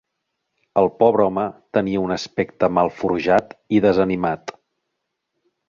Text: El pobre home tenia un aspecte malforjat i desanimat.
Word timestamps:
El 0.81 0.87
pobre 1.03 1.25
home 1.25 1.43
tenia 1.79 2.01
un 2.07 2.15
aspecte 2.17 2.71
malforjat 2.79 3.55
i 3.79 3.83
desanimat. 3.89 4.57